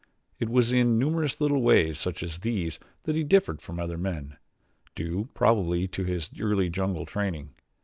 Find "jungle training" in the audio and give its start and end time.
6.71-7.53